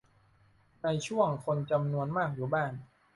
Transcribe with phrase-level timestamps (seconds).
[0.83, 2.73] ในช่วงคนจำนวนมากอยู่บ้าน